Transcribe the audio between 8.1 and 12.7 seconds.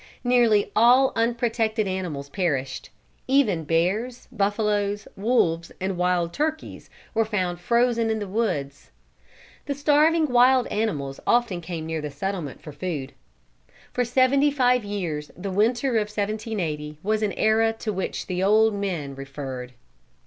the woods. The starving wild animals often came near the settlement